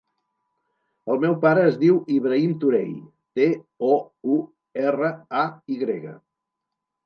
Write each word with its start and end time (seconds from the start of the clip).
El 1.15 1.19
meu 1.25 1.35
pare 1.43 1.65
es 1.71 1.77
diu 1.83 1.99
Ibrahim 2.15 2.57
Touray: 2.65 2.89
te, 3.41 3.47
o, 3.93 4.01
u, 4.39 4.41
erra, 4.89 5.15
a, 5.47 5.49
i 5.77 5.83
grega. 5.87 6.19